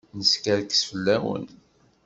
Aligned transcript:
Neskerkes 0.17 0.81
fell-awen. 0.89 1.45